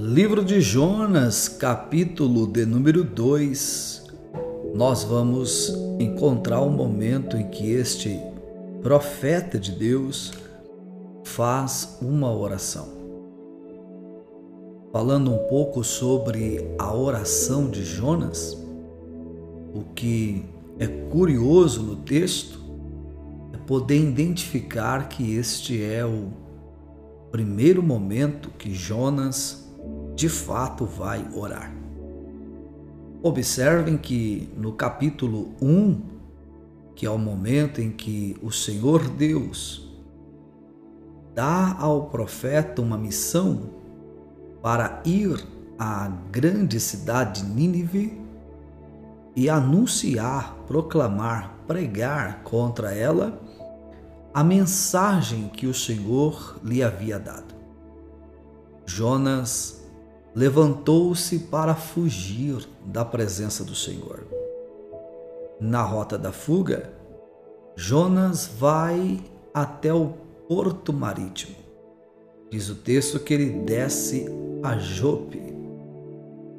[0.00, 4.06] Livro de Jonas, capítulo de número 2.
[4.72, 8.16] Nós vamos encontrar o momento em que este
[8.80, 10.32] profeta de Deus
[11.24, 12.86] faz uma oração.
[14.92, 18.56] Falando um pouco sobre a oração de Jonas,
[19.74, 20.44] o que
[20.78, 22.60] é curioso no texto
[23.52, 26.28] é poder identificar que este é o
[27.32, 29.67] primeiro momento que Jonas
[30.18, 31.72] de fato vai orar.
[33.22, 36.02] Observem que no capítulo 1,
[36.96, 39.88] que é o momento em que o Senhor Deus
[41.36, 43.70] dá ao profeta uma missão
[44.60, 45.40] para ir
[45.78, 48.20] à grande cidade de Nínive
[49.36, 53.40] e anunciar, proclamar, pregar contra ela
[54.34, 57.54] a mensagem que o Senhor lhe havia dado.
[58.84, 59.77] Jonas
[60.34, 64.26] levantou-se para fugir da presença do Senhor.
[65.60, 66.92] Na rota da fuga,
[67.74, 69.20] Jonas vai
[69.52, 70.14] até o
[70.48, 71.56] porto marítimo.
[72.50, 74.26] Diz o texto que ele desce
[74.62, 75.42] a Jope.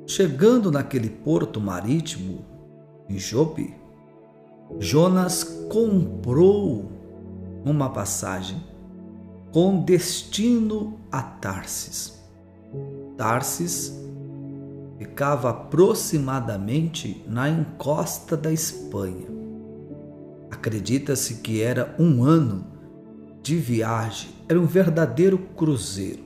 [0.06, 2.46] Chegando naquele porto marítimo,
[3.08, 3.74] em Jope,
[4.80, 6.86] Jonas comprou
[7.66, 8.62] uma passagem
[9.52, 12.20] com destino a Tarsis.
[13.20, 14.00] Tarsis
[14.98, 19.28] ficava aproximadamente na encosta da Espanha.
[20.50, 22.66] Acredita-se que era um ano
[23.44, 26.24] de viagem, era um verdadeiro cruzeiro.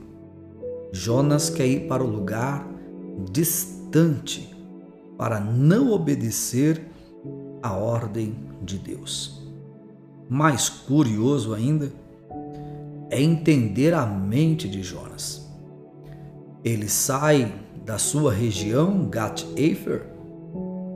[0.92, 2.64] Jonas quer ir para o lugar
[3.28, 4.56] distante
[5.18, 6.80] para não obedecer
[7.60, 9.42] à ordem de Deus.
[10.30, 11.92] Mais curioso ainda
[13.10, 15.43] é entender a mente de Jonas.
[16.64, 20.06] Ele sai da sua região, Gat-Efer,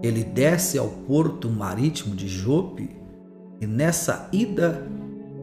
[0.02, 2.96] ele desce ao porto marítimo de Jope
[3.60, 4.86] e nessa ida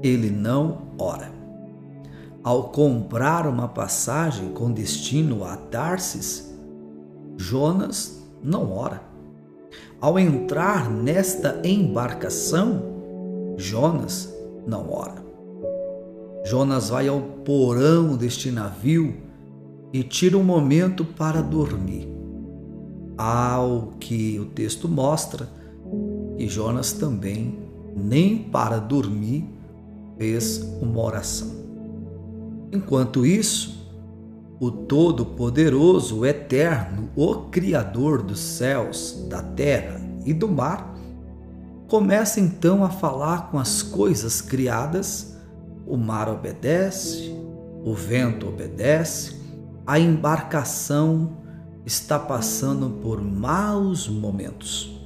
[0.02, 1.32] ele não ora.
[2.44, 6.56] Ao comprar uma passagem com destino a Tarsis,
[7.38, 9.02] Jonas não ora.
[10.00, 12.82] Ao entrar nesta embarcação,
[13.58, 14.34] Jonas
[14.66, 15.24] não ora.
[16.46, 19.25] Jonas vai ao porão deste navio
[19.94, 22.08] e tira um momento para dormir.
[23.18, 25.50] Ao que o texto mostra
[26.38, 27.58] que Jonas também,
[27.96, 29.48] nem para dormir,
[30.18, 31.50] fez uma oração.
[32.72, 33.76] Enquanto isso,
[34.60, 40.96] o Todo-Poderoso, o Eterno, o Criador dos céus, da terra e do mar,
[41.88, 45.36] começa então a falar com as coisas criadas.
[45.86, 47.34] O mar obedece,
[47.84, 49.35] o vento obedece,
[49.86, 51.38] a embarcação
[51.86, 55.00] está passando por maus momentos.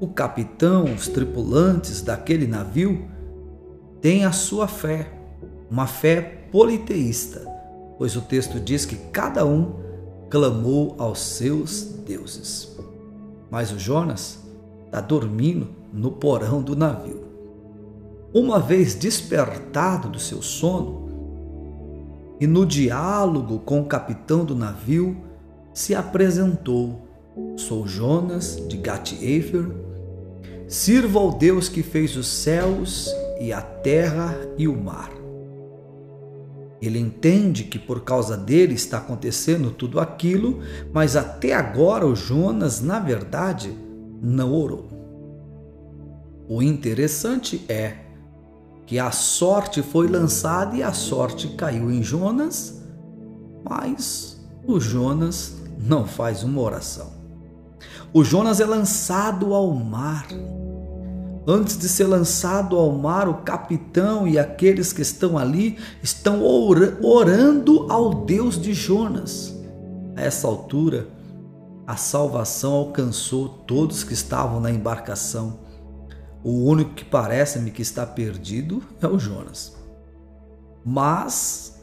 [0.00, 3.08] O capitão, os tripulantes daquele navio
[4.00, 5.12] têm a sua fé,
[5.70, 7.46] uma fé politeísta,
[7.98, 9.74] pois o texto diz que cada um
[10.30, 12.78] clamou aos seus deuses.
[13.50, 14.38] Mas o Jonas
[14.86, 17.24] está dormindo no porão do navio.
[18.32, 21.07] Uma vez despertado do seu sono,
[22.40, 25.16] e no diálogo com o capitão do navio
[25.72, 27.08] se apresentou:
[27.56, 29.66] Sou Jonas de Gat-Efer,
[30.66, 33.10] sirvo ao Deus que fez os céus
[33.40, 35.10] e a terra e o mar.
[36.80, 40.60] Ele entende que por causa dele está acontecendo tudo aquilo,
[40.92, 43.76] mas até agora o Jonas, na verdade,
[44.22, 44.88] não orou.
[46.48, 48.07] O interessante é
[48.88, 52.80] que a sorte foi lançada e a sorte caiu em Jonas,
[53.62, 57.12] mas o Jonas não faz uma oração.
[58.14, 60.26] O Jonas é lançado ao mar.
[61.46, 67.92] Antes de ser lançado ao mar, o capitão e aqueles que estão ali estão orando
[67.92, 69.54] ao Deus de Jonas.
[70.16, 71.06] A essa altura,
[71.86, 75.67] a salvação alcançou todos que estavam na embarcação
[76.48, 79.76] o único que parece-me que está perdido é o Jonas.
[80.82, 81.78] Mas,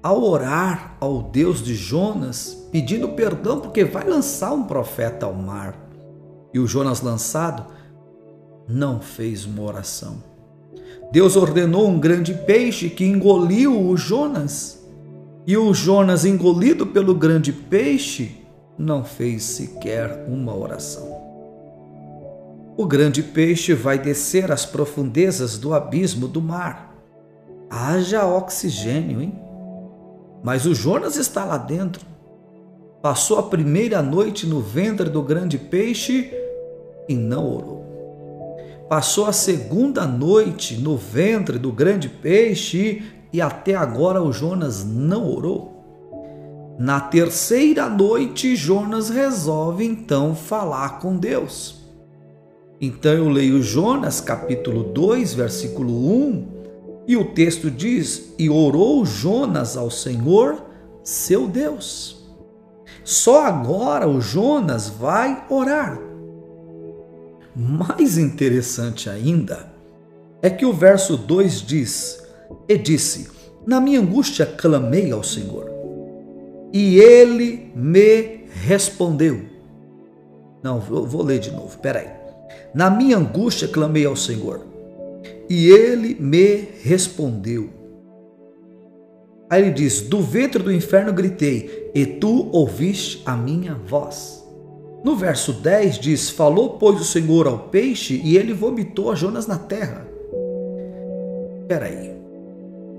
[0.00, 5.76] ao orar ao Deus de Jonas, pedindo perdão porque vai lançar um profeta ao mar,
[6.54, 7.66] e o Jonas lançado
[8.68, 10.22] não fez uma oração.
[11.10, 14.80] Deus ordenou um grande peixe que engoliu o Jonas,
[15.44, 18.46] e o Jonas, engolido pelo grande peixe,
[18.78, 21.27] não fez sequer uma oração
[22.78, 26.94] o grande peixe vai descer às profundezas do abismo do mar.
[27.68, 29.36] Haja oxigênio, hein?
[30.44, 32.06] Mas o Jonas está lá dentro.
[33.02, 36.32] Passou a primeira noite no ventre do grande peixe
[37.08, 37.84] e não orou.
[38.88, 43.02] Passou a segunda noite no ventre do grande peixe
[43.32, 46.76] e até agora o Jonas não orou.
[46.78, 51.77] Na terceira noite, Jonas resolve então falar com Deus.
[52.80, 56.46] Então eu leio Jonas capítulo 2, versículo 1,
[57.08, 60.62] e o texto diz: E orou Jonas ao Senhor,
[61.02, 62.24] seu Deus.
[63.02, 65.98] Só agora o Jonas vai orar.
[67.56, 69.72] Mais interessante ainda
[70.40, 72.22] é que o verso 2 diz:
[72.68, 73.28] E disse:
[73.66, 75.68] Na minha angústia clamei ao Senhor,
[76.72, 79.46] e ele me respondeu.
[80.62, 82.27] Não, vou ler de novo, peraí.
[82.74, 84.66] Na minha angústia clamei ao Senhor,
[85.48, 87.70] e ele me respondeu.
[89.50, 94.46] Aí ele diz: Do ventre do inferno gritei, e tu ouviste a minha voz.
[95.04, 99.46] No verso 10 diz: Falou, pois, o Senhor ao peixe, e ele vomitou a Jonas
[99.46, 100.06] na terra.
[101.66, 102.14] Peraí,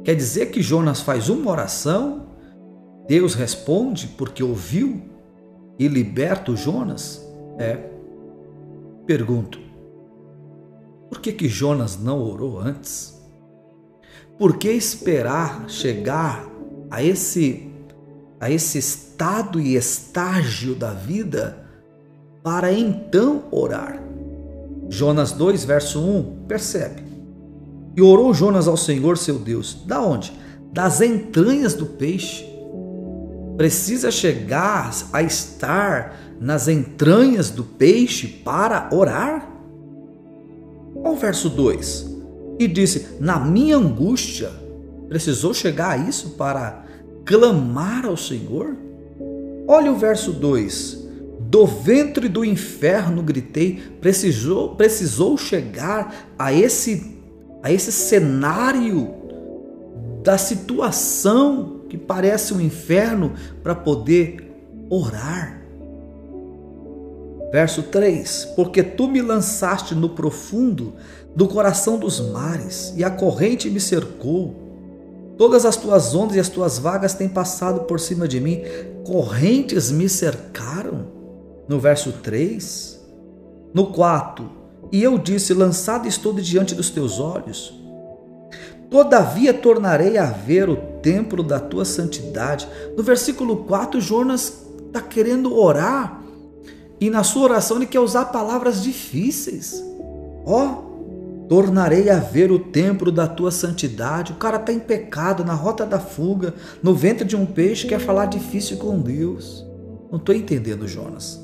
[0.04, 2.28] quer dizer que Jonas faz uma oração,
[3.07, 5.01] Deus responde porque ouviu
[5.78, 7.25] e liberta o Jonas?
[7.57, 7.78] É.
[9.09, 9.59] Pergunto:
[11.09, 13.19] por que, que Jonas não orou antes?
[14.38, 16.47] Por que esperar chegar
[16.91, 17.71] a esse,
[18.39, 21.57] a esse estado e estágio da vida
[22.44, 24.00] para então orar?
[24.89, 27.01] Jonas 2, verso 1, percebe.
[27.97, 29.85] E orou Jonas ao Senhor seu Deus.
[29.88, 30.31] Da onde?
[30.71, 32.45] Das entranhas do peixe.
[33.57, 39.50] Precisa chegar a estar nas entranhas do peixe para orar?
[40.95, 42.18] Olha o verso 2.
[42.59, 44.51] E disse: Na minha angústia,
[45.07, 46.86] precisou chegar a isso para
[47.25, 48.75] clamar ao Senhor?
[49.68, 51.07] Olha o verso 2.
[51.41, 57.18] Do ventre do inferno gritei, precisou, precisou chegar a esse,
[57.63, 59.09] a esse cenário
[60.24, 63.33] da situação que parece um inferno
[63.63, 64.51] para poder
[64.89, 65.58] orar.
[67.51, 70.94] Verso 3: Porque tu me lançaste no profundo
[71.36, 74.68] do coração dos mares, e a corrente me cercou.
[75.38, 78.62] Todas as tuas ondas e as tuas vagas têm passado por cima de mim,
[79.06, 81.07] correntes me cercaram.
[81.68, 83.00] No verso 3.
[83.74, 84.50] No 4:
[84.92, 87.74] E eu disse: Lançado estou diante dos teus olhos.
[88.90, 92.68] Todavia tornarei a ver o templo da tua santidade.
[92.98, 96.19] No versículo 4, Jonas está querendo orar
[97.00, 99.84] e na sua oração ele quer usar palavras difíceis.
[100.46, 104.34] Ó, oh, tornarei a ver o templo da tua santidade.
[104.34, 106.54] O cara está em pecado, na rota da fuga,
[106.84, 109.66] no ventre de um peixe, quer falar difícil com Deus.
[110.12, 111.40] Não estou entendendo, Jonas.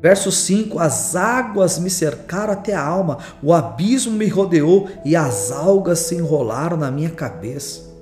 [0.00, 5.52] Verso 5: As águas me cercaram até a alma, o abismo me rodeou e as
[5.52, 7.92] algas se enrolaram na minha cabeça.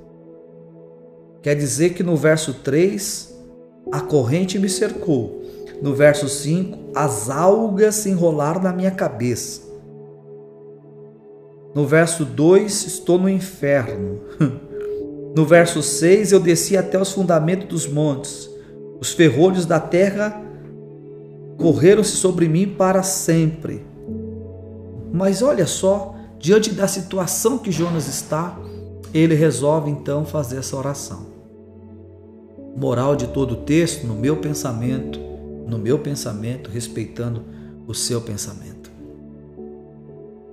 [1.43, 3.35] Quer dizer que no verso 3,
[3.93, 5.43] a corrente me cercou,
[5.83, 9.63] no verso 5, as algas se enrolaram na minha cabeça.
[11.75, 14.21] No verso 2, estou no inferno.
[15.33, 18.51] No verso 6, eu desci até os fundamentos dos montes.
[19.01, 20.43] Os ferrolhos da terra
[21.57, 23.87] correram-se sobre mim para sempre.
[25.13, 28.59] Mas olha só, diante da situação que Jonas está,
[29.15, 31.27] ele resolve então fazer essa oração.
[32.77, 35.30] Moral de todo o texto, no meu pensamento,
[35.71, 37.45] no meu pensamento, respeitando
[37.87, 38.91] o seu pensamento.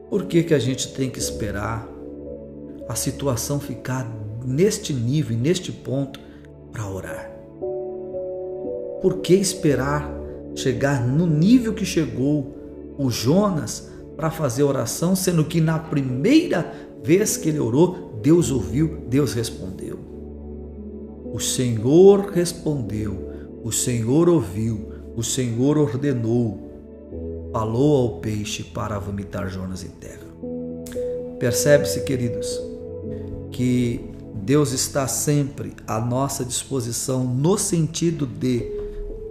[0.10, 1.88] Por que, que a gente tem que esperar
[2.88, 4.10] a situação ficar
[4.46, 6.20] neste nível, neste ponto,
[6.72, 7.32] para orar?
[9.02, 10.10] Por que esperar
[10.56, 12.56] chegar no nível que chegou
[12.98, 19.04] o Jonas para fazer oração, sendo que na primeira vez que ele orou, Deus ouviu,
[19.08, 20.00] Deus respondeu.
[21.32, 23.30] O Senhor respondeu,
[23.64, 30.28] o Senhor ouviu, o Senhor ordenou, falou ao peixe para vomitar Jonas em terra.
[31.40, 32.48] Percebe-se, queridos,
[33.52, 38.64] que Deus está sempre à nossa disposição no sentido de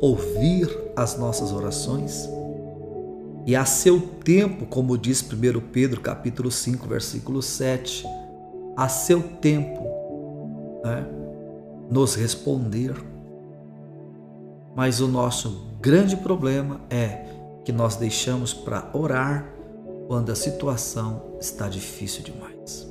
[0.01, 2.29] ouvir as nossas orações
[3.47, 8.05] e a seu tempo, como diz 1 Pedro capítulo 5, versículo 7,
[8.77, 9.85] a seu tempo
[10.85, 11.07] né,
[11.89, 12.93] nos responder.
[14.77, 17.25] Mas o nosso grande problema é
[17.65, 19.51] que nós deixamos para orar
[20.07, 22.87] quando a situação está difícil demais.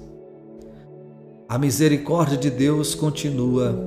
[1.48, 3.78] A misericórdia de Deus continua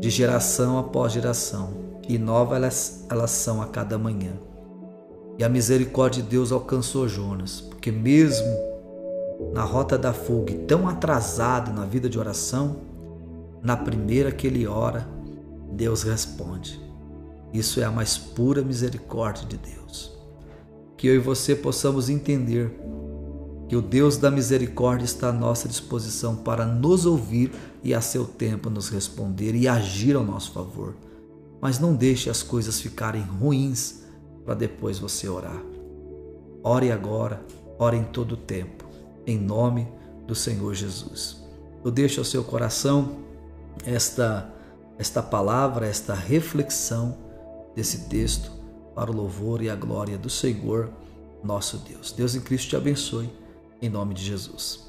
[0.00, 4.32] de geração após geração, e nova elas, elas são a cada manhã.
[5.38, 8.48] E a misericórdia de Deus alcançou Jonas, porque mesmo
[9.52, 12.76] na rota da fuga, tão atrasado na vida de oração,
[13.62, 15.17] na primeira que ele ora,
[15.72, 16.80] Deus responde.
[17.52, 20.12] Isso é a mais pura misericórdia de Deus.
[20.96, 22.70] Que eu e você possamos entender
[23.68, 28.24] que o Deus da misericórdia está à nossa disposição para nos ouvir e a seu
[28.24, 30.94] tempo nos responder e agir ao nosso favor.
[31.60, 34.02] Mas não deixe as coisas ficarem ruins
[34.44, 35.62] para depois você orar.
[36.62, 37.44] Ore agora,
[37.78, 38.84] ore em todo o tempo,
[39.26, 39.86] em nome
[40.26, 41.42] do Senhor Jesus.
[41.84, 43.18] Eu deixo ao seu coração
[43.84, 44.50] esta
[44.98, 47.16] esta palavra, esta reflexão
[47.74, 48.50] desse texto
[48.94, 50.90] para o louvor e a glória do Senhor,
[51.42, 52.10] nosso Deus.
[52.12, 53.30] Deus em Cristo te abençoe
[53.80, 54.87] em nome de Jesus.